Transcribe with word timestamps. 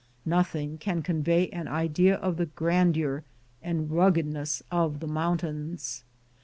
Nothing 0.25 0.79
can 0.79 1.03
convey 1.03 1.47
an 1.49 1.67
idea 1.67 2.15
of 2.15 2.37
the 2.37 2.47
grandeur 2.47 3.23
and 3.61 3.91
ruggedness 3.91 4.63
of 4.71 4.99
the 4.99 5.05
mountains. 5.07 6.03